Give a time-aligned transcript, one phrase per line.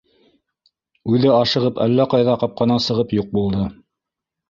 [1.17, 3.73] —Үҙе ашығып әллә ҡайҙа ҡапҡанан сығып юҡ булды.